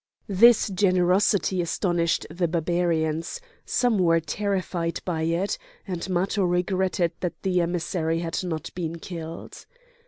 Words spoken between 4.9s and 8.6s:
by it, and Matho regretted that the emissary had